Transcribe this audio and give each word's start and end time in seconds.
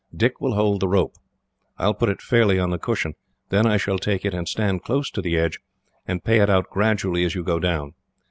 Dick 0.17 0.41
will 0.41 0.55
hold 0.55 0.79
the 0.79 0.87
rope. 0.87 1.13
I 1.77 1.85
will 1.85 1.93
put 1.93 2.09
it 2.09 2.23
fairly 2.23 2.57
on 2.57 2.71
the 2.71 2.79
cushion. 2.79 3.13
Then 3.49 3.67
I 3.67 3.77
shall 3.77 3.99
take 3.99 4.25
it 4.25 4.33
and 4.33 4.47
stand 4.49 4.81
close 4.81 5.11
to 5.11 5.21
the 5.21 5.37
edge, 5.37 5.59
and 6.07 6.23
pay 6.23 6.39
it 6.41 6.49
out 6.49 6.71
gradually 6.71 7.23
as 7.23 7.35
you 7.35 7.43
go 7.43 7.59
down. 7.59 7.93